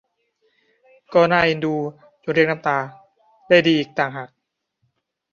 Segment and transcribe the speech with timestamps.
[1.13, 1.73] ก็น่าเอ็นดู
[2.23, 2.77] จนเรียกน้ำตา
[3.47, 4.29] ได้ดีอีกต่างหาก